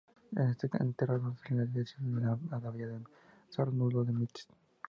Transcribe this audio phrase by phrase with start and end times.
[0.35, 3.03] Está enterrado en la Iglesia de la Abadía de
[3.51, 4.47] San Arnulfo de Metz.